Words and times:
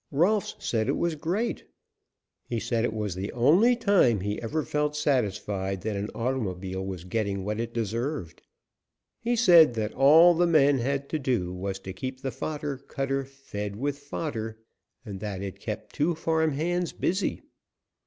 Rolfs 0.11 0.55
said 0.57 0.89
it 0.89 0.97
was 0.97 1.13
great. 1.13 1.63
He 2.47 2.59
said 2.59 2.83
it 2.85 2.91
was 2.91 3.13
the 3.13 3.31
only 3.33 3.75
time 3.75 4.19
he 4.21 4.41
ever 4.41 4.63
felt 4.63 4.95
satisfied 4.95 5.81
that 5.81 5.95
an 5.95 6.09
automobile 6.15 6.83
was 6.83 7.03
getting 7.03 7.45
what 7.45 7.59
it 7.59 7.71
deserved. 7.71 8.41
He 9.19 9.35
said 9.35 9.75
that 9.75 9.93
all 9.93 10.33
the 10.33 10.47
men 10.47 10.79
had 10.79 11.07
to 11.09 11.19
do 11.19 11.53
was 11.53 11.77
to 11.81 11.93
keep 11.93 12.21
the 12.21 12.31
fodder 12.31 12.77
cutter 12.79 13.23
fed 13.25 13.75
with 13.75 13.99
fodder, 13.99 14.57
and 15.05 15.19
that 15.19 15.43
it 15.43 15.59
kept 15.59 15.93
two 15.93 16.15
farm 16.15 16.53
hands 16.53 16.93
busy. 16.93 17.43